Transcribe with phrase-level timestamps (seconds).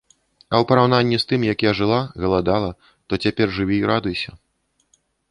[0.43, 2.71] А ў параўнанні з тым, як я жыла, галадала,
[3.11, 4.31] то цяпер жыві і радуйся.